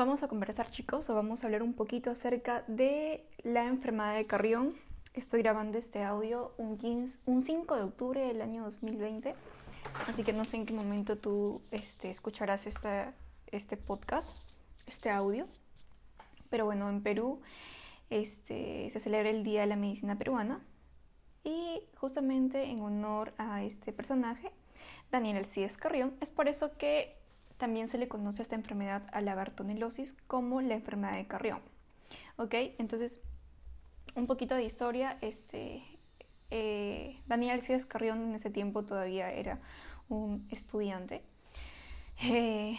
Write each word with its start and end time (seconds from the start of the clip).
Vamos 0.00 0.22
a 0.22 0.28
conversar 0.28 0.70
chicos 0.70 1.10
o 1.10 1.14
vamos 1.14 1.42
a 1.42 1.46
hablar 1.46 1.62
un 1.62 1.74
poquito 1.74 2.10
acerca 2.10 2.64
de 2.68 3.22
la 3.42 3.66
enfermedad 3.66 4.14
de 4.14 4.24
Carrión. 4.24 4.74
Estoy 5.12 5.42
grabando 5.42 5.76
este 5.76 6.02
audio 6.02 6.54
un, 6.56 6.78
15, 6.78 7.18
un 7.26 7.42
5 7.42 7.76
de 7.76 7.82
octubre 7.82 8.20
del 8.22 8.40
año 8.40 8.64
2020, 8.64 9.34
así 10.08 10.24
que 10.24 10.32
no 10.32 10.46
sé 10.46 10.56
en 10.56 10.64
qué 10.64 10.72
momento 10.72 11.18
tú 11.18 11.60
este, 11.70 12.08
escucharás 12.08 12.66
esta, 12.66 13.12
este 13.48 13.76
podcast, 13.76 14.30
este 14.86 15.10
audio. 15.10 15.46
Pero 16.48 16.64
bueno, 16.64 16.88
en 16.88 17.02
Perú 17.02 17.42
este, 18.08 18.88
se 18.88 19.00
celebra 19.00 19.28
el 19.28 19.44
Día 19.44 19.60
de 19.60 19.66
la 19.66 19.76
Medicina 19.76 20.16
Peruana 20.16 20.64
y 21.44 21.82
justamente 21.96 22.70
en 22.70 22.80
honor 22.80 23.34
a 23.36 23.64
este 23.64 23.92
personaje, 23.92 24.50
Daniel 25.12 25.36
Alcides 25.36 25.76
Carrión, 25.76 26.16
es 26.22 26.30
por 26.30 26.48
eso 26.48 26.78
que 26.78 27.19
también 27.60 27.88
se 27.88 27.98
le 27.98 28.08
conoce 28.08 28.40
a 28.40 28.44
esta 28.44 28.56
enfermedad 28.56 29.02
a 29.12 29.20
la 29.20 29.34
bartonelosis 29.34 30.14
como 30.26 30.62
la 30.62 30.74
enfermedad 30.74 31.14
de 31.14 31.26
Carrión. 31.26 31.60
¿Ok? 32.38 32.54
Entonces, 32.78 33.20
un 34.16 34.26
poquito 34.26 34.54
de 34.54 34.64
historia. 34.64 35.18
Este, 35.20 35.82
eh, 36.50 37.20
Daniel 37.26 37.56
Alcides 37.56 37.84
Carrión 37.84 38.22
en 38.22 38.34
ese 38.34 38.48
tiempo 38.48 38.84
todavía 38.84 39.30
era 39.30 39.60
un 40.08 40.48
estudiante. 40.50 41.22
Eh, 42.22 42.78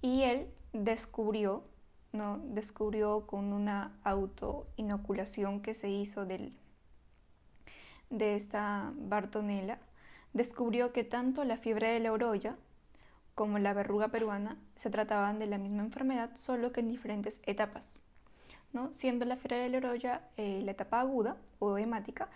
y 0.00 0.22
él 0.22 0.48
descubrió, 0.72 1.64
¿no? 2.12 2.38
Descubrió 2.38 3.26
con 3.26 3.52
una 3.52 3.98
autoinoculación 4.02 5.60
que 5.60 5.74
se 5.74 5.90
hizo 5.90 6.24
del, 6.24 6.56
de 8.08 8.34
esta 8.34 8.92
Bartonella, 8.96 9.78
descubrió 10.32 10.92
que 10.92 11.04
tanto 11.04 11.44
la 11.44 11.58
fiebre 11.58 11.88
de 11.88 12.00
la 12.00 12.12
orolla 12.12 12.56
como 13.36 13.58
la 13.58 13.74
verruga 13.74 14.08
peruana, 14.08 14.56
se 14.76 14.88
trataban 14.88 15.38
de 15.38 15.46
la 15.46 15.58
misma 15.58 15.82
enfermedad, 15.82 16.30
solo 16.34 16.72
que 16.72 16.80
en 16.80 16.88
diferentes 16.88 17.42
etapas, 17.44 18.00
¿no? 18.72 18.94
siendo 18.94 19.26
la 19.26 19.36
fiebre 19.36 19.58
de 19.58 19.68
la 19.68 19.76
orolla 19.76 20.22
eh, 20.38 20.62
la 20.64 20.70
etapa 20.70 21.00
aguda 21.00 21.36
o 21.58 21.76
hemática, 21.76 22.30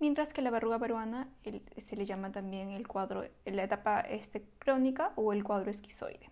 mientras 0.00 0.32
que 0.32 0.40
la 0.40 0.50
verruga 0.50 0.78
peruana 0.78 1.28
se 1.76 1.94
le 1.94 2.06
llama 2.06 2.32
también 2.32 2.70
el 2.70 2.88
cuadro, 2.88 3.24
la 3.44 3.64
etapa 3.64 4.00
este, 4.00 4.46
crónica 4.58 5.12
o 5.16 5.34
el 5.34 5.44
cuadro 5.44 5.70
esquizoide. 5.70 6.30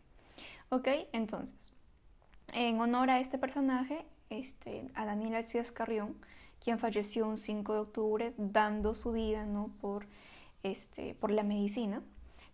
¿Ok? 0.71 0.89
Entonces, 1.13 1.75
en 2.55 2.81
honor 2.81 3.11
a 3.11 3.21
este 3.21 3.37
personaje, 3.37 4.07
este, 4.31 4.89
a 4.95 5.05
Daniel 5.05 5.35
Alcides 5.35 5.71
Carrión, 5.71 6.17
quien 6.61 6.79
falleció 6.79 7.29
un 7.29 7.37
5 7.37 7.75
de 7.75 7.79
octubre 7.79 8.35
dando 8.39 8.95
su 8.95 9.13
vida 9.13 9.45
¿no? 9.45 9.69
por, 9.83 10.07
este, 10.63 11.15
por 11.15 11.31
la 11.31 11.43
medicina, 11.43 12.03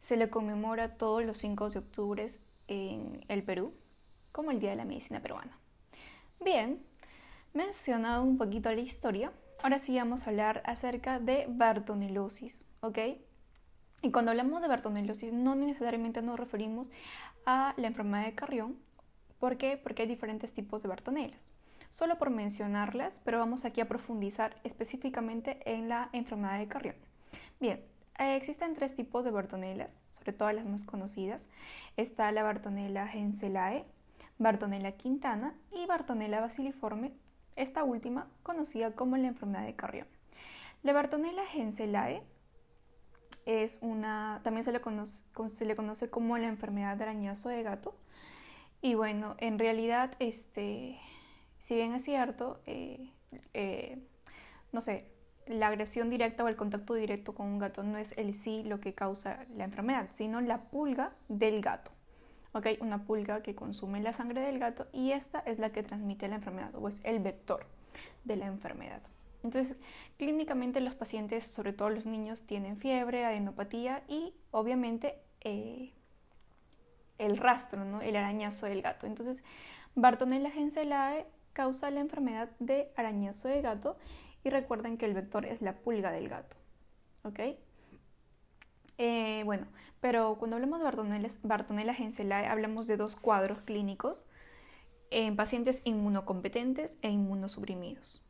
se 0.00 0.16
le 0.16 0.30
conmemora 0.30 0.96
todos 0.96 1.24
los 1.24 1.38
5 1.38 1.70
de 1.70 1.78
octubre 1.78 2.26
en 2.66 3.24
el 3.28 3.44
Perú 3.44 3.74
como 4.32 4.50
el 4.50 4.58
Día 4.58 4.70
de 4.70 4.76
la 4.76 4.84
Medicina 4.84 5.20
Peruana. 5.20 5.56
Bien, 6.42 6.82
mencionado 7.52 8.22
un 8.22 8.38
poquito 8.38 8.72
la 8.72 8.80
historia, 8.80 9.30
ahora 9.62 9.78
sí 9.78 9.96
vamos 9.96 10.26
a 10.26 10.30
hablar 10.30 10.62
acerca 10.64 11.20
de 11.20 11.46
bartonelosis, 11.48 12.66
¿ok? 12.80 12.98
Y 14.02 14.10
cuando 14.10 14.30
hablamos 14.30 14.62
de 14.62 14.68
bartonelosis 14.68 15.34
no 15.34 15.54
necesariamente 15.54 16.22
nos 16.22 16.40
referimos 16.40 16.90
a 17.44 17.74
la 17.76 17.86
enfermedad 17.86 18.24
de 18.24 18.34
Carrión, 18.34 18.78
¿por 19.38 19.58
qué? 19.58 19.76
Porque 19.76 20.02
hay 20.02 20.08
diferentes 20.08 20.54
tipos 20.54 20.82
de 20.82 20.88
bartonelas. 20.88 21.52
Solo 21.90 22.16
por 22.16 22.30
mencionarlas, 22.30 23.20
pero 23.22 23.38
vamos 23.38 23.66
aquí 23.66 23.82
a 23.82 23.88
profundizar 23.88 24.58
específicamente 24.64 25.60
en 25.66 25.90
la 25.90 26.08
enfermedad 26.12 26.58
de 26.58 26.68
Carrión. 26.68 26.96
Bien, 27.58 27.84
eh, 28.20 28.36
existen 28.36 28.74
tres 28.74 28.94
tipos 28.94 29.24
de 29.24 29.30
Bartonelas, 29.30 30.00
sobre 30.12 30.32
todo 30.32 30.52
las 30.52 30.66
más 30.66 30.84
conocidas. 30.84 31.46
Está 31.96 32.30
la 32.32 32.42
Bartonella 32.42 33.08
genselae, 33.08 33.86
Bartonella 34.38 34.92
quintana 34.92 35.54
y 35.72 35.86
Bartonella 35.86 36.41
basiliforme, 36.41 37.12
esta 37.56 37.82
última 37.82 38.28
conocida 38.42 38.94
como 38.94 39.16
la 39.16 39.28
enfermedad 39.28 39.64
de 39.64 39.74
Carrión. 39.74 40.06
La 40.82 40.92
Bartonella 40.92 41.44
genselae 41.47 42.22
es 43.47 43.81
una, 43.82 44.41
también 44.44 44.64
se 44.64 44.72
le, 44.72 44.81
conoce, 44.81 46.10
como 46.10 46.38
la 46.38 46.47
enfermedad 46.47 46.97
de 46.97 47.04
arañazo 47.04 47.48
de 47.48 47.62
gato. 47.62 47.97
Y 48.82 48.94
bueno, 48.94 49.34
en 49.38 49.58
realidad, 49.58 50.14
este, 50.19 50.98
si 51.58 51.75
bien 51.75 51.94
es 51.94 52.04
cierto, 52.04 52.60
eh, 52.66 53.12
eh, 53.54 53.98
no 54.72 54.81
sé, 54.81 55.10
la 55.50 55.66
agresión 55.66 56.11
directa 56.11 56.44
o 56.44 56.49
el 56.49 56.56
contacto 56.56 56.94
directo 56.94 57.34
con 57.34 57.47
un 57.47 57.59
gato 57.59 57.83
no 57.83 57.99
es 57.99 58.15
el 58.16 58.34
sí 58.34 58.62
lo 58.62 58.81
que 58.81 58.94
causa 58.94 59.44
la 59.56 59.65
enfermedad, 59.65 60.09
sino 60.12 60.41
la 60.41 60.62
pulga 60.62 61.12
del 61.28 61.61
gato. 61.61 61.91
¿Okay? 62.53 62.78
Una 62.81 63.05
pulga 63.05 63.43
que 63.43 63.55
consume 63.55 64.00
la 64.00 64.12
sangre 64.12 64.41
del 64.41 64.59
gato 64.59 64.87
y 64.93 65.12
esta 65.12 65.41
es 65.41 65.59
la 65.59 65.71
que 65.71 65.83
transmite 65.83 66.28
la 66.28 66.37
enfermedad 66.37 66.75
o 66.75 66.88
es 66.88 67.00
el 67.05 67.21
vector 67.21 67.66
de 68.25 68.37
la 68.37 68.47
enfermedad. 68.47 69.03
Entonces, 69.43 69.77
clínicamente 70.19 70.81
los 70.81 70.94
pacientes, 70.94 71.44
sobre 71.44 71.72
todo 71.72 71.91
los 71.91 72.06
niños, 72.06 72.47
tienen 72.47 72.77
fiebre, 72.77 73.25
adenopatía 73.25 74.03
y 74.09 74.34
obviamente 74.50 75.17
eh, 75.41 75.93
el 77.19 77.37
rastro, 77.37 77.84
¿no? 77.84 78.03
el 78.03 78.17
arañazo 78.17 78.67
del 78.67 78.82
gato. 78.82 79.06
Entonces, 79.06 79.43
Bartonella 79.94 80.50
genselae 80.50 81.27
causa 81.53 81.91
la 81.91 82.00
enfermedad 82.00 82.50
de 82.59 82.93
arañazo 82.97 83.49
de 83.49 83.62
gato 83.62 83.97
y 84.44 84.50
recuerden 84.50 84.96
que 84.96 85.06
el 85.06 85.14
vector 85.14 85.46
es 85.46 85.62
la 85.62 85.74
pulga 85.74 86.10
del 86.12 86.28
gato. 86.28 86.56
¿Ok? 87.22 87.40
Eh, 88.98 89.42
bueno, 89.44 89.66
pero 90.00 90.36
cuando 90.38 90.56
hablamos 90.56 90.80
de 90.80 91.30
Bartonella, 91.42 91.94
genselae 91.94 92.46
hablamos 92.46 92.86
de 92.86 92.96
dos 92.96 93.16
cuadros 93.16 93.60
clínicos 93.62 94.24
en 95.10 95.36
pacientes 95.36 95.82
inmunocompetentes 95.84 96.98
e 97.02 97.10
inmunosuprimidos. 97.10 98.22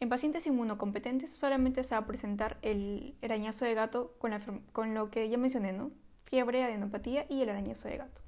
En 0.00 0.08
pacientes 0.08 0.46
inmunocompetentes 0.46 1.30
solamente 1.30 1.82
se 1.84 1.94
va 1.94 2.02
a 2.02 2.06
presentar 2.06 2.58
el 2.62 3.16
arañazo 3.22 3.64
de 3.64 3.74
gato 3.74 4.14
con, 4.18 4.32
con 4.72 4.94
lo 4.94 5.10
que 5.10 5.28
ya 5.28 5.38
mencioné, 5.38 5.72
¿no? 5.72 5.90
Fiebre, 6.24 6.62
adenopatía 6.62 7.26
y 7.28 7.42
el 7.42 7.48
arañazo 7.48 7.88
de 7.88 7.96
gato 7.98 8.20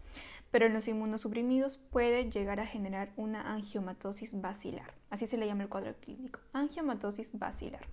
pero 0.51 0.67
en 0.67 0.75
los 0.75 0.89
inmunosuprimidos 0.89 1.79
puede 1.79 2.31
llegar 2.31 2.61
a 2.61 2.67
generar 2.67 3.13
una 3.17 3.53
angiomatosis 3.53 4.41
basilar. 4.41 4.93
Así 5.11 5.27
se 5.27 5.37
le 5.37 5.47
llama 5.47 5.63
el 5.63 5.69
cuadro 5.69 5.95
clínico, 5.95 6.41
angiomatosis 6.53 7.39
basilar. 7.39 7.87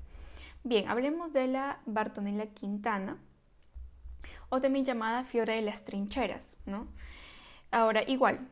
Bien, 0.64 0.88
hablemos 0.88 1.34
de 1.34 1.48
la 1.48 1.80
Bartonella 1.86 2.48
quintana 2.48 3.18
o 4.50 4.60
también 4.60 4.86
llamada 4.86 5.24
fiebre 5.24 5.56
de 5.56 5.62
las 5.62 5.86
trincheras, 5.86 6.60
¿no? 6.66 6.88
Ahora, 7.70 8.02
igual, 8.08 8.48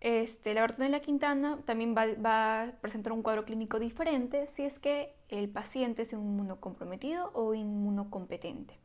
este, 0.00 0.54
la 0.54 0.60
Bartonella 0.60 1.00
quintana 1.00 1.58
también 1.64 1.94
va, 1.96 2.06
va, 2.14 2.62
a 2.62 2.72
presentar 2.80 3.12
un 3.12 3.22
cuadro 3.22 3.44
clínico 3.44 3.78
diferente 3.78 4.46
si 4.46 4.64
es 4.64 4.78
que 4.78 5.14
el 5.28 5.48
paciente 5.48 6.02
es 6.02 6.12
inmunocomprometido 6.12 7.30
o 7.32 7.54
inmunocompetente. 7.54 8.78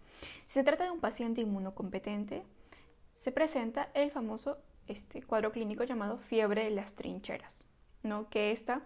Si 0.46 0.54
se 0.54 0.64
trata 0.64 0.86
de 0.86 0.92
un 0.92 1.00
paciente 1.00 1.42
inmunocompetente, 1.42 2.44
se 3.22 3.32
presenta 3.32 3.92
el 3.94 4.10
famoso 4.10 4.58
este, 4.88 5.22
cuadro 5.22 5.52
clínico 5.52 5.84
llamado 5.84 6.18
fiebre 6.18 6.64
de 6.64 6.72
las 6.72 6.96
trincheras, 6.96 7.68
¿no? 8.02 8.28
que 8.32 8.52
esta 8.52 8.82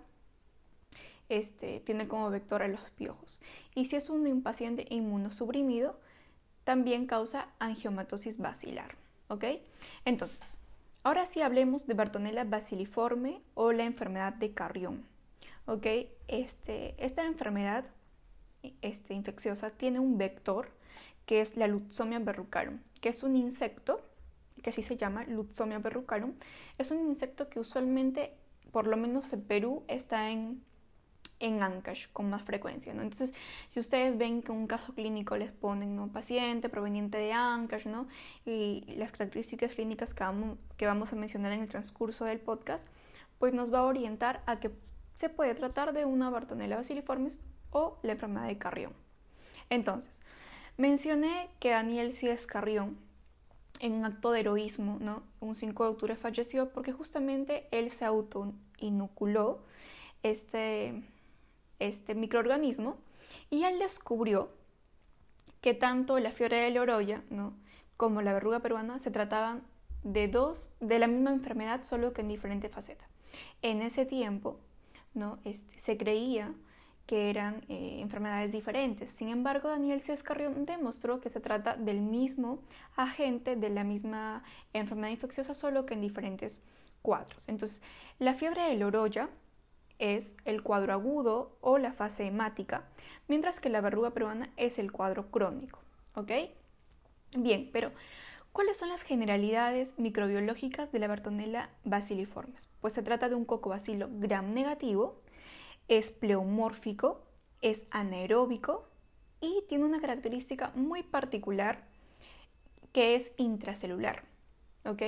este, 1.30 1.80
tiene 1.80 2.10
como 2.10 2.30
vector 2.30 2.62
a 2.62 2.68
los 2.68 2.82
piojos. 2.98 3.42
Y 3.76 3.86
si 3.86 3.96
es 3.96 4.10
un 4.10 4.44
paciente 4.44 4.88
inmunosuprimido, 4.90 5.98
también 6.66 7.08
causa 7.08 7.48
angiomatosis 7.60 8.38
basilar. 8.38 8.98
¿ok? 9.30 9.46
Entonces, 10.04 10.60
ahora 11.04 11.26
sí 11.28 11.42
hablemos 11.42 11.88
de 11.88 11.94
Bartonella 11.94 12.44
basiliforme 12.44 13.42
o 13.54 13.72
la 13.72 13.86
enfermedad 13.86 14.34
de 14.34 14.54
Carrión. 14.54 15.06
¿ok? 15.66 15.86
Este, 16.28 16.94
esta 16.98 17.24
enfermedad 17.24 17.86
este, 18.82 19.14
infecciosa 19.14 19.70
tiene 19.70 20.00
un 20.00 20.18
vector 20.18 20.72
que 21.26 21.40
es 21.40 21.56
la 21.56 21.68
Lutzomia 21.68 22.20
verrucarum, 22.20 22.80
que 23.00 23.08
es 23.08 23.24
un 23.24 23.38
insecto 23.38 24.05
que 24.66 24.72
así 24.72 24.82
se 24.82 24.98
llama, 24.98 25.26
Lutzomia 25.26 25.78
verrucarum, 25.78 26.34
es 26.80 26.90
un 26.90 27.06
insecto 27.06 27.50
que 27.50 27.60
usualmente, 27.60 28.34
por 28.72 28.88
lo 28.88 28.98
menos 28.98 29.32
en 29.32 29.44
Perú, 29.44 29.84
está 29.88 30.32
en, 30.32 30.64
en 31.40 31.62
Ancash 31.62 32.08
con 32.12 32.32
más 32.32 32.42
frecuencia. 32.42 32.92
Entonces, 32.92 33.36
si 33.70 33.80
ustedes 33.80 34.18
ven 34.18 34.42
que 34.42 34.52
un 34.52 34.66
caso 34.66 34.96
clínico 34.96 35.38
les 35.38 35.52
ponen 35.52 35.96
¿no? 35.96 36.08
paciente 36.08 36.68
proveniente 36.68 37.20
de 37.20 37.32
Ancash 37.32 37.86
¿no? 37.86 38.08
y 38.44 38.84
las 38.98 39.12
características 39.12 39.76
clínicas 39.76 40.16
que 40.16 40.88
vamos, 40.88 41.14
a 41.14 41.16
mencionar 41.16 41.52
en 41.52 41.62
el 41.62 41.70
transcurso 41.70 42.26
del 42.26 42.40
podcast, 42.40 42.88
pues 43.38 43.54
nos 43.54 43.72
va 43.72 43.82
a 43.82 43.84
orientar 43.84 44.42
a 44.48 44.60
que 44.60 44.72
se 45.14 45.30
puede 45.30 45.54
tratar 45.54 45.94
de 45.94 46.06
una 46.06 46.32
Bartonella 46.32 46.78
basiliformis 46.78 47.48
o 47.70 48.00
la 48.02 48.14
enfermedad 48.14 48.48
de 48.48 48.58
Carrión. 48.58 48.94
Entonces, 49.70 50.24
mencioné 50.76 51.50
que 51.60 51.70
Daniel 51.70 52.14
Cíes 52.14 52.48
Carrión 52.48 53.05
en 53.80 53.94
un 53.94 54.06
acto 54.06 54.32
de 54.32 54.42
heroísmo, 54.42 54.98
¿no? 55.00 55.24
Un 55.40 55.56
5 55.56 55.84
de 55.84 55.90
octubre 55.90 56.16
falleció 56.16 56.70
porque 56.70 56.92
justamente 56.92 57.68
él 57.72 57.92
se 57.92 58.06
autoinoculó 58.06 59.60
este, 60.24 61.04
este 61.80 62.16
microorganismo 62.16 62.98
y 63.50 63.64
él 63.64 63.80
descubrió 63.80 64.50
que 65.62 65.74
tanto 65.74 66.20
la 66.20 66.32
fiebre 66.32 66.58
de 66.58 66.72
la 66.72 66.82
orolla, 66.82 67.24
¿no? 67.30 67.54
como 67.98 68.22
la 68.22 68.34
verruga 68.34 68.60
peruana 68.60 69.00
se 69.00 69.12
trataban 69.12 69.64
de 70.04 70.28
dos, 70.28 70.70
de 70.80 71.00
la 71.00 71.08
misma 71.08 71.32
enfermedad, 71.32 71.84
solo 71.84 72.14
que 72.14 72.22
en 72.22 72.28
diferente 72.28 72.70
faceta. 72.70 73.08
En 73.62 73.82
ese 73.82 74.06
tiempo, 74.06 74.60
¿no? 75.14 75.40
Este, 75.44 75.78
se 75.80 75.98
creía 75.98 76.54
que 77.06 77.30
eran 77.30 77.64
eh, 77.70 78.00
enfermedades 78.00 78.52
diferentes. 78.52 79.14
Sin 79.14 79.30
embargo, 79.30 79.70
Daniel 79.70 80.02
Carrión 80.24 80.66
demostró 80.66 81.22
que 81.22 81.30
se 81.30 81.40
trata 81.40 81.76
del 81.76 82.02
mismo 82.02 82.60
agente, 82.96 83.56
de 83.56 83.70
la 83.70 83.84
misma 83.84 84.44
enfermedad 84.74 85.10
infecciosa, 85.10 85.54
solo 85.54 85.86
que 85.86 85.94
en 85.94 86.02
diferentes 86.02 86.62
cuadros. 87.02 87.48
Entonces, 87.48 87.82
la 88.18 88.34
fiebre 88.34 88.64
de 88.64 88.76
Loroya 88.76 89.30
es 90.00 90.36
el 90.46 90.64
cuadro 90.64 90.94
agudo 90.94 91.58
o 91.62 91.78
la 91.78 91.94
fase 91.94 92.26
hemática, 92.26 92.84
mientras 93.28 93.60
que 93.60 93.70
la 93.70 93.82
verruga 93.82 94.12
peruana 94.12 94.50
es 94.58 94.80
el 94.80 94.92
cuadro 94.92 95.30
crónico. 95.32 95.80
¿Ok? 96.16 96.32
Bien, 97.38 97.70
pero 97.72 97.92
¿cuáles 98.52 98.78
son 98.78 98.90
las 98.90 99.04
generalidades 99.04 99.94
microbiológicas 99.98 100.92
de 100.92 101.00
la 101.00 101.08
Bartonella 101.08 101.70
basiliformes? 101.84 102.70
Pues 102.82 102.94
se 102.94 103.04
trata 103.04 103.30
de 103.30 103.36
un 103.36 103.46
cocobacilo 103.46 104.10
gram 104.12 104.54
negativo, 104.54 105.22
es 105.88 106.12
pleomórfico, 106.12 107.26
es 107.62 107.86
anaeróbico 107.92 108.88
y 109.42 109.64
tiene 109.68 109.86
una 109.86 110.02
característica 110.02 110.72
muy 110.76 111.04
particular 111.04 111.88
que 112.92 113.16
es 113.16 113.34
intracelular. 113.38 114.24
¿Ok? 114.86 115.02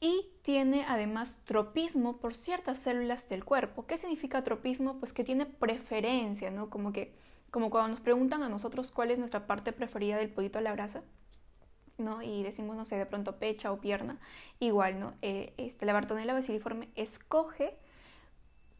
y 0.00 0.28
tiene 0.42 0.84
además 0.86 1.42
tropismo 1.44 2.18
por 2.18 2.34
ciertas 2.34 2.78
células 2.78 3.28
del 3.28 3.44
cuerpo. 3.44 3.86
¿Qué 3.86 3.96
significa 3.96 4.44
tropismo? 4.44 4.98
Pues 4.98 5.12
que 5.12 5.24
tiene 5.24 5.46
preferencia, 5.46 6.50
¿no? 6.50 6.68
Como 6.70 6.92
que 6.92 7.14
como 7.50 7.70
cuando 7.70 7.90
nos 7.90 8.00
preguntan 8.00 8.42
a 8.42 8.48
nosotros 8.48 8.90
cuál 8.90 9.10
es 9.10 9.18
nuestra 9.18 9.46
parte 9.46 9.72
preferida 9.72 10.18
del 10.18 10.28
pollito 10.28 10.58
a 10.58 10.62
la 10.62 10.72
brasa, 10.72 11.02
¿no? 11.96 12.20
Y 12.20 12.42
decimos, 12.42 12.76
no 12.76 12.84
sé, 12.84 12.98
de 12.98 13.06
pronto 13.06 13.38
pecha 13.38 13.72
o 13.72 13.80
pierna, 13.80 14.18
igual, 14.58 15.00
¿no? 15.00 15.14
Eh, 15.22 15.54
este, 15.56 15.86
la 15.86 15.94
Bartonella 15.94 16.34
basiliforme 16.34 16.90
escoge 16.96 17.78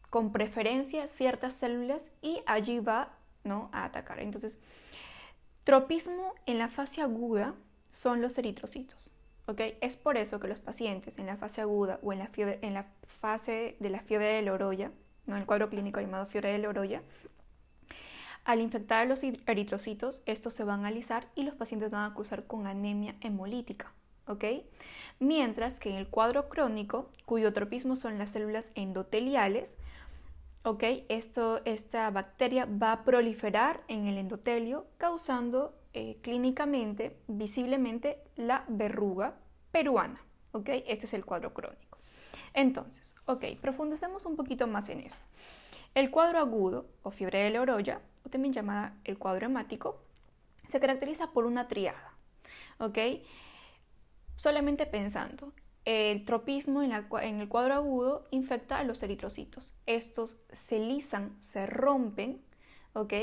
con 0.09 0.31
preferencia 0.31 1.07
ciertas 1.07 1.53
células 1.53 2.11
y 2.21 2.41
allí 2.45 2.79
va, 2.79 3.13
¿no? 3.43 3.69
A 3.71 3.85
atacar. 3.85 4.19
Entonces, 4.19 4.59
tropismo 5.63 6.33
en 6.45 6.59
la 6.59 6.69
fase 6.69 7.01
aguda 7.01 7.53
son 7.89 8.21
los 8.21 8.37
eritrocitos. 8.37 9.13
Es 9.81 9.95
por 9.95 10.17
eso 10.17 10.39
que 10.39 10.49
los 10.49 10.59
pacientes 10.59 11.17
en 11.17 11.25
la 11.25 11.37
fase 11.37 11.61
aguda 11.61 11.99
o 12.03 12.11
en 12.11 12.19
la, 12.19 12.27
fiebre, 12.27 12.59
en 12.61 12.73
la 12.73 12.87
fase 13.21 13.77
de 13.79 13.89
la 13.89 14.01
fiebre 14.01 14.27
de 14.27 14.41
Loroya, 14.41 14.91
¿no? 15.25 15.37
el 15.37 15.45
cuadro 15.45 15.69
clínico 15.69 16.01
llamado 16.01 16.25
fiebre 16.25 16.51
de 16.51 16.57
Loroya, 16.57 17.01
al 18.43 18.61
infectar 18.61 18.99
a 18.99 19.05
los 19.05 19.23
eritrocitos, 19.23 20.23
estos 20.25 20.53
se 20.53 20.63
van 20.63 20.85
a 20.85 20.87
alisar 20.87 21.27
y 21.35 21.43
los 21.43 21.55
pacientes 21.55 21.91
van 21.91 22.09
a 22.09 22.13
cruzar 22.13 22.45
con 22.45 22.65
anemia 22.65 23.15
hemolítica. 23.21 23.91
Mientras 25.19 25.79
que 25.79 25.89
en 25.89 25.95
el 25.95 26.07
cuadro 26.07 26.49
crónico, 26.49 27.09
cuyo 27.25 27.53
tropismo 27.53 27.95
son 27.95 28.17
las 28.17 28.31
células 28.31 28.71
endoteliales, 28.75 29.77
Esto, 31.07 31.61
esta 31.63 32.11
bacteria 32.11 32.65
va 32.65 32.91
a 32.91 33.03
proliferar 33.05 33.83
en 33.87 34.05
el 34.05 34.17
endotelio, 34.17 34.87
causando 34.97 35.73
eh, 35.93 36.17
clínicamente, 36.21 37.17
visiblemente, 37.27 38.21
la 38.35 38.65
verruga 38.67 39.35
peruana. 39.71 40.21
¿ok? 40.51 40.69
Este 40.85 41.05
es 41.05 41.13
el 41.13 41.23
cuadro 41.23 41.53
crónico. 41.53 41.99
Entonces, 42.53 43.15
ok, 43.27 43.45
profundicemos 43.61 44.25
un 44.25 44.35
poquito 44.35 44.67
más 44.67 44.89
en 44.89 44.99
esto. 44.99 45.25
El 45.95 46.11
cuadro 46.11 46.39
agudo 46.39 46.89
o 47.01 47.11
fiebre 47.11 47.39
de 47.39 47.51
la 47.51 47.61
orolla, 47.61 48.01
o 48.25 48.29
también 48.29 48.53
llamada 48.53 48.97
el 49.05 49.17
cuadro 49.17 49.45
hemático, 49.45 50.01
se 50.65 50.81
caracteriza 50.81 51.31
por 51.31 51.45
una 51.45 51.69
triada. 51.69 52.17
¿ok? 52.79 52.97
Solamente 54.35 54.85
pensando, 54.85 55.53
el 55.87 56.25
tropismo 56.25 56.83
en, 56.83 56.91
el 56.91 57.47
cuadro 57.47 57.73
agudo 57.73 58.27
infecta 58.31 58.77
a 58.77 58.83
los 58.83 59.03
eritrocitos. 59.03 59.79
Estos 59.85 60.41
se 60.51 60.79
lisan, 60.79 61.37
se 61.39 61.65
rompen, 61.65 62.41
¿ok? 62.91 63.13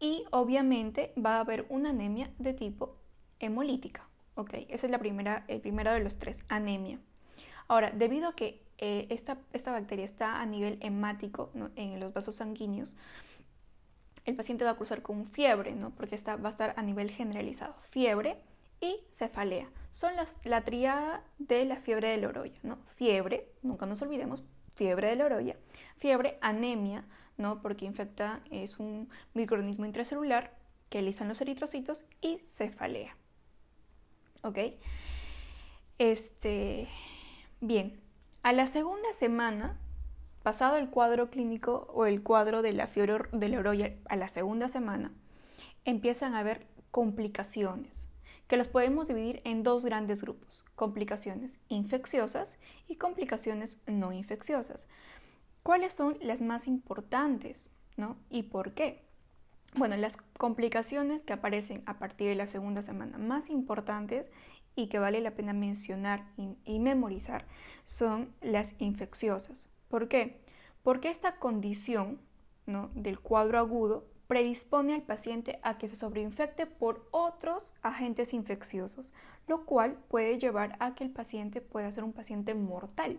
y 0.00 0.26
obviamente 0.30 1.14
va 1.16 1.36
a 1.36 1.40
haber 1.40 1.64
una 1.70 1.90
anemia 1.90 2.30
de 2.38 2.52
tipo 2.52 2.98
hemolítica. 3.40 4.06
¿ok? 4.34 4.52
Esa 4.68 4.86
es 4.86 4.90
la 4.90 4.98
primera, 4.98 5.46
el 5.48 5.62
primero 5.62 5.92
de 5.92 6.00
los 6.00 6.18
tres, 6.18 6.44
anemia. 6.48 7.00
Ahora, 7.68 7.90
debido 7.90 8.28
a 8.28 8.36
que 8.36 8.62
eh, 8.76 9.06
esta, 9.08 9.38
esta, 9.54 9.72
bacteria 9.72 10.04
está 10.04 10.42
a 10.42 10.44
nivel 10.44 10.76
hemático 10.82 11.52
en 11.74 12.00
los 12.00 12.12
vasos 12.12 12.34
sanguíneos, 12.34 12.96
el 14.26 14.36
paciente 14.36 14.66
va 14.66 14.72
a 14.72 14.76
cruzar 14.76 15.00
con 15.00 15.24
fiebre, 15.30 15.74
¿no? 15.74 15.88
porque 15.88 16.16
esta 16.16 16.36
va 16.36 16.48
a 16.48 16.50
estar 16.50 16.74
a 16.76 16.82
nivel 16.82 17.10
generalizado. 17.10 17.74
Fiebre 17.80 18.42
y 18.84 19.00
cefalea. 19.10 19.68
Son 19.90 20.12
la 20.44 20.60
triada 20.62 21.24
de 21.38 21.64
la 21.64 21.76
fiebre 21.76 22.08
de 22.08 22.18
Loroya. 22.18 22.58
¿no? 22.62 22.78
Fiebre, 22.96 23.48
nunca 23.62 23.86
nos 23.86 24.02
olvidemos, 24.02 24.44
fiebre 24.74 25.08
de 25.08 25.16
Loroya. 25.16 25.56
Fiebre, 25.96 26.38
anemia, 26.40 27.04
¿no? 27.36 27.62
Porque 27.62 27.84
infecta, 27.86 28.42
es 28.50 28.78
un 28.78 29.08
microorganismo 29.32 29.86
intracelular 29.86 30.56
que 30.90 31.02
lisan 31.02 31.28
los 31.28 31.40
eritrocitos 31.40 32.04
y 32.20 32.38
cefalea. 32.46 33.16
¿Ok? 34.42 34.58
Este, 35.98 36.88
bien, 37.60 38.00
a 38.42 38.52
la 38.52 38.66
segunda 38.66 39.12
semana, 39.12 39.78
pasado 40.42 40.76
el 40.76 40.90
cuadro 40.90 41.30
clínico 41.30 41.88
o 41.94 42.04
el 42.06 42.22
cuadro 42.22 42.60
de 42.60 42.72
la 42.72 42.86
fiebre 42.88 43.28
de 43.32 43.48
la 43.48 43.58
orolla, 43.60 43.94
a 44.08 44.16
la 44.16 44.28
segunda 44.28 44.68
semana, 44.68 45.12
empiezan 45.84 46.34
a 46.34 46.40
haber 46.40 46.66
complicaciones, 46.90 48.03
que 48.46 48.56
los 48.56 48.68
podemos 48.68 49.08
dividir 49.08 49.40
en 49.44 49.62
dos 49.62 49.84
grandes 49.84 50.22
grupos, 50.22 50.64
complicaciones 50.74 51.60
infecciosas 51.68 52.58
y 52.88 52.96
complicaciones 52.96 53.80
no 53.86 54.12
infecciosas. 54.12 54.88
¿Cuáles 55.62 55.94
son 55.94 56.18
las 56.20 56.42
más 56.42 56.68
importantes? 56.68 57.70
¿no? 57.96 58.16
¿Y 58.30 58.44
por 58.44 58.72
qué? 58.72 59.04
Bueno, 59.76 59.96
las 59.96 60.16
complicaciones 60.38 61.24
que 61.24 61.32
aparecen 61.32 61.82
a 61.86 61.98
partir 61.98 62.28
de 62.28 62.34
la 62.34 62.46
segunda 62.46 62.82
semana 62.82 63.18
más 63.18 63.50
importantes 63.50 64.30
y 64.76 64.88
que 64.88 64.98
vale 64.98 65.20
la 65.20 65.32
pena 65.32 65.52
mencionar 65.52 66.24
y, 66.36 66.78
memorizar 66.78 67.46
son 67.84 68.34
las 68.40 68.74
infecciosas. 68.78 69.68
¿Por 69.88 70.08
qué? 70.08 70.40
Porque 70.82 71.10
esta 71.10 71.36
condición 71.36 72.20
¿no? 72.66 72.90
del 72.94 73.20
cuadro 73.20 73.58
agudo 73.58 74.06
predispone 74.34 74.94
al 74.94 75.02
paciente 75.02 75.60
a 75.62 75.78
que 75.78 75.86
se 75.86 75.94
sobreinfecte 75.94 76.66
por 76.66 77.06
otros 77.12 77.72
agentes 77.82 78.34
infecciosos, 78.34 79.14
lo 79.46 79.64
cual 79.64 79.96
puede 80.08 80.40
llevar 80.40 80.74
a 80.80 80.96
que 80.96 81.04
el 81.04 81.10
paciente 81.10 81.60
pueda 81.60 81.92
ser 81.92 82.02
un 82.02 82.12
paciente 82.12 82.52
mortal. 82.52 83.16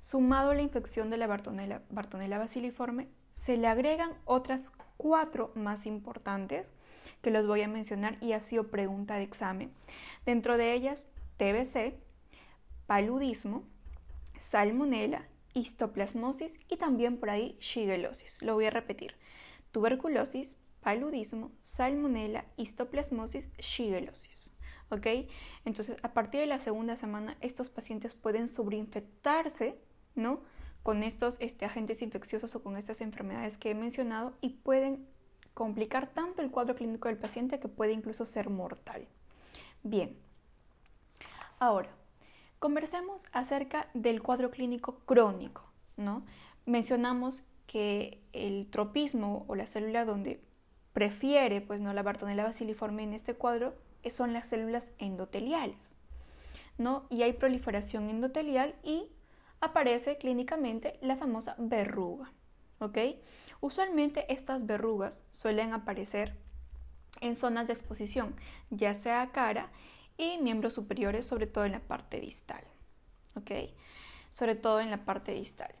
Sumado 0.00 0.50
a 0.50 0.54
la 0.56 0.62
infección 0.62 1.08
de 1.08 1.18
la 1.18 1.28
Bartonella, 1.28 1.82
Bartonella 1.88 2.38
basiliforme, 2.38 3.06
se 3.32 3.56
le 3.56 3.68
agregan 3.68 4.10
otras 4.24 4.72
cuatro 4.96 5.52
más 5.54 5.86
importantes 5.86 6.72
que 7.22 7.30
los 7.30 7.46
voy 7.46 7.62
a 7.62 7.68
mencionar 7.68 8.18
y 8.20 8.32
ha 8.32 8.40
sido 8.40 8.72
pregunta 8.72 9.14
de 9.14 9.22
examen. 9.22 9.70
Dentro 10.26 10.56
de 10.56 10.72
ellas, 10.72 11.12
TBC, 11.36 11.94
paludismo, 12.88 13.62
salmonella, 14.40 15.28
histoplasmosis 15.52 16.58
y 16.68 16.76
también 16.76 17.18
por 17.18 17.30
ahí 17.30 17.56
shigellosis. 17.60 18.42
Lo 18.42 18.54
voy 18.54 18.64
a 18.64 18.70
repetir. 18.70 19.14
Tuberculosis, 19.74 20.56
paludismo, 20.80 21.50
salmonella, 21.60 22.44
histoplasmosis, 22.56 23.50
shigellosis. 23.58 24.56
¿Ok? 24.90 25.06
Entonces, 25.64 25.96
a 26.04 26.14
partir 26.14 26.40
de 26.40 26.46
la 26.46 26.60
segunda 26.60 26.96
semana, 26.96 27.36
estos 27.40 27.70
pacientes 27.70 28.14
pueden 28.14 28.46
sobreinfectarse 28.46 29.80
¿no? 30.14 30.40
Con 30.82 31.02
estos 31.02 31.38
este, 31.40 31.64
agentes 31.64 32.02
infecciosos 32.02 32.54
o 32.54 32.62
con 32.62 32.76
estas 32.76 33.00
enfermedades 33.00 33.58
que 33.58 33.70
he 33.70 33.74
mencionado 33.74 34.34
y 34.40 34.50
pueden 34.50 35.06
complicar 35.54 36.12
tanto 36.12 36.42
el 36.42 36.50
cuadro 36.50 36.74
clínico 36.74 37.08
del 37.08 37.16
paciente 37.16 37.58
que 37.58 37.68
puede 37.68 37.92
incluso 37.92 38.26
ser 38.26 38.50
mortal. 38.50 39.06
Bien, 39.82 40.16
ahora, 41.58 41.90
conversemos 42.58 43.26
acerca 43.32 43.88
del 43.94 44.22
cuadro 44.22 44.50
clínico 44.50 45.00
crónico, 45.00 45.62
¿no? 45.96 46.24
Mencionamos 46.66 47.48
que 47.66 48.20
el 48.32 48.68
tropismo 48.70 49.44
o 49.48 49.54
la 49.54 49.66
célula 49.66 50.04
donde 50.04 50.40
prefiere, 50.92 51.60
pues 51.60 51.80
no 51.80 51.92
la 51.92 52.02
Bartonella 52.02 52.44
basiliforme 52.44 53.02
en 53.02 53.14
este 53.14 53.34
cuadro 53.34 53.74
son 54.10 54.32
las 54.32 54.48
células 54.48 54.92
endoteliales, 54.98 55.94
¿no? 56.78 57.06
Y 57.10 57.22
hay 57.22 57.32
proliferación 57.32 58.10
endotelial 58.10 58.74
y 58.82 59.08
aparece 59.60 60.18
clínicamente 60.18 60.98
la 61.00 61.16
famosa 61.16 61.56
verruga. 61.58 62.32
¿ok? 62.80 62.98
Usualmente 63.60 64.30
estas 64.32 64.66
verrugas 64.66 65.24
suelen 65.30 65.72
aparecer 65.72 66.36
en 67.20 67.34
zonas 67.34 67.66
de 67.66 67.72
exposición, 67.72 68.34
ya 68.70 68.92
sea 68.94 69.30
cara 69.32 69.70
y 70.18 70.38
miembros 70.38 70.74
superiores, 70.74 71.26
sobre 71.26 71.46
todo 71.46 71.64
en 71.64 71.72
la 71.72 71.80
parte 71.80 72.20
distal. 72.20 72.62
¿ok? 73.36 73.50
Sobre 74.30 74.54
todo 74.54 74.80
en 74.80 74.90
la 74.90 75.04
parte 75.04 75.32
distal. 75.32 75.74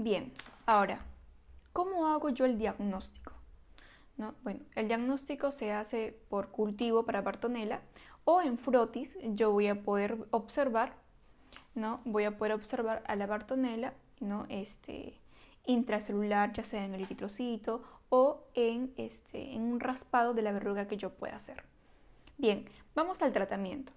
Bien, 0.00 0.32
ahora, 0.64 1.00
¿cómo 1.72 2.06
hago 2.06 2.28
yo 2.28 2.44
el 2.44 2.56
diagnóstico? 2.56 3.32
¿No? 4.16 4.32
Bueno, 4.44 4.60
el 4.76 4.86
diagnóstico 4.86 5.50
se 5.50 5.72
hace 5.72 6.16
por 6.28 6.50
cultivo 6.50 7.04
para 7.04 7.20
Bartonella 7.20 7.80
o 8.22 8.40
en 8.40 8.58
frotis 8.58 9.18
yo 9.34 9.50
voy 9.50 9.66
a 9.66 9.82
poder 9.82 10.16
observar, 10.30 10.94
¿no? 11.74 12.00
Voy 12.04 12.22
a 12.24 12.38
poder 12.38 12.52
observar 12.52 13.02
a 13.08 13.16
la 13.16 13.26
bartonella, 13.26 13.92
¿no? 14.20 14.46
Este, 14.48 15.18
intracelular, 15.66 16.52
ya 16.52 16.62
sea 16.62 16.84
en 16.84 16.94
el 16.94 17.02
eritrocito 17.02 17.82
o 18.08 18.44
en, 18.54 18.94
este, 18.98 19.52
en 19.52 19.62
un 19.62 19.80
raspado 19.80 20.32
de 20.32 20.42
la 20.42 20.52
verruga 20.52 20.86
que 20.86 20.96
yo 20.96 21.10
pueda 21.10 21.34
hacer. 21.34 21.64
Bien, 22.36 22.66
vamos 22.94 23.20
al 23.20 23.32
tratamiento. 23.32 23.92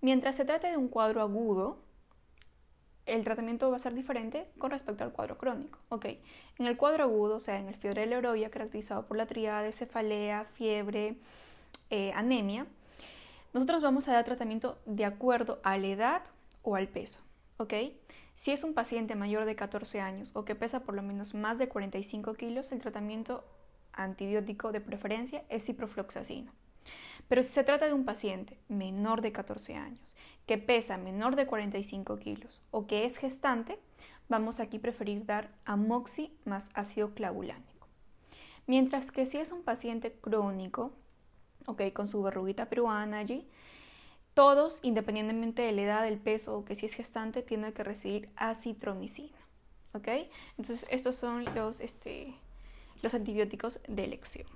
Mientras 0.00 0.36
se 0.36 0.44
trate 0.44 0.68
de 0.68 0.76
un 0.76 0.86
cuadro 0.86 1.22
agudo, 1.22 1.78
el 3.06 3.24
tratamiento 3.24 3.70
va 3.70 3.76
a 3.76 3.80
ser 3.80 3.94
diferente 3.94 4.46
con 4.58 4.70
respecto 4.70 5.04
al 5.04 5.12
cuadro 5.12 5.38
crónico. 5.38 5.78
Ok, 5.88 6.06
en 6.58 6.66
el 6.66 6.76
cuadro 6.76 7.04
agudo, 7.04 7.36
o 7.36 7.40
sea, 7.40 7.58
en 7.58 7.68
el 7.68 7.76
fiebre 7.76 8.02
de 8.02 8.06
Leroy, 8.08 8.48
caracterizado 8.50 9.06
por 9.06 9.16
la 9.16 9.26
triada 9.26 9.62
de 9.62 9.72
cefalea, 9.72 10.46
fiebre, 10.54 11.16
eh, 11.90 12.12
anemia, 12.14 12.66
nosotros 13.52 13.82
vamos 13.82 14.08
a 14.08 14.12
dar 14.12 14.24
tratamiento 14.24 14.78
de 14.86 15.04
acuerdo 15.04 15.60
a 15.62 15.78
la 15.78 15.86
edad 15.86 16.22
o 16.62 16.76
al 16.76 16.88
peso. 16.88 17.20
Ok, 17.56 17.74
si 18.34 18.50
es 18.50 18.64
un 18.64 18.74
paciente 18.74 19.14
mayor 19.14 19.44
de 19.44 19.54
14 19.54 20.00
años 20.00 20.34
o 20.34 20.44
que 20.44 20.56
pesa 20.56 20.80
por 20.80 20.96
lo 20.96 21.02
menos 21.02 21.34
más 21.34 21.58
de 21.58 21.68
45 21.68 22.34
kilos, 22.34 22.72
el 22.72 22.80
tratamiento 22.80 23.44
antibiótico 23.92 24.72
de 24.72 24.80
preferencia 24.80 25.44
es 25.48 25.64
ciprofloxacino. 25.64 26.52
Pero 27.28 27.42
si 27.42 27.50
se 27.50 27.64
trata 27.64 27.86
de 27.86 27.94
un 27.94 28.04
paciente 28.04 28.58
menor 28.68 29.20
de 29.20 29.32
14 29.32 29.74
años, 29.76 30.16
que 30.46 30.58
pesa 30.58 30.98
menor 30.98 31.36
de 31.36 31.46
45 31.46 32.18
kilos 32.18 32.62
o 32.70 32.86
que 32.86 33.06
es 33.06 33.16
gestante, 33.16 33.78
vamos 34.28 34.60
aquí 34.60 34.78
preferir 34.78 35.24
dar 35.24 35.50
amoxi 35.64 36.32
más 36.44 36.70
ácido 36.74 37.14
clavulánico. 37.14 37.88
Mientras 38.66 39.10
que 39.10 39.26
si 39.26 39.38
es 39.38 39.52
un 39.52 39.62
paciente 39.62 40.12
crónico, 40.12 40.92
okay, 41.66 41.92
con 41.92 42.06
su 42.06 42.22
verruguita 42.22 42.68
peruana 42.68 43.18
allí, 43.18 43.46
todos, 44.34 44.80
independientemente 44.82 45.62
de 45.62 45.72
la 45.72 45.82
edad, 45.82 46.02
del 46.02 46.18
peso 46.18 46.58
o 46.58 46.64
que 46.64 46.74
si 46.74 46.86
es 46.86 46.94
gestante, 46.94 47.42
tienen 47.42 47.72
que 47.72 47.84
recibir 47.84 48.28
acitromicina. 48.36 49.44
¿ok? 49.94 50.08
Entonces, 50.58 50.86
estos 50.90 51.16
son 51.16 51.44
los, 51.54 51.80
este, 51.80 52.34
los 53.02 53.14
antibióticos 53.14 53.80
de 53.88 54.04
elección. 54.04 54.46